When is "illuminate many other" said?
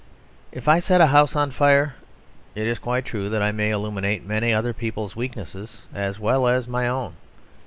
3.69-4.73